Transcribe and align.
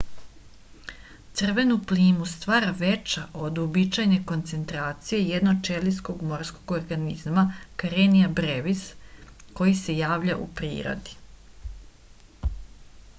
crvenu 1.41 1.75
plimu 1.91 2.27
stvara 2.31 2.69
veća 2.79 3.25
od 3.47 3.59
uobičajene 3.63 4.17
koncentracije 4.31 5.19
jednoćelijskog 5.33 6.25
morskog 6.31 6.75
organizma 6.79 7.45
karenia 7.85 8.33
brevis 8.41 8.83
koji 9.61 9.79
se 9.85 9.99
javlja 10.03 10.41
u 10.49 10.53
prirodi 10.61 11.19